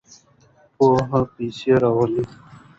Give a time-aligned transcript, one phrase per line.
[0.75, 2.23] پوهه پیسې راوړي.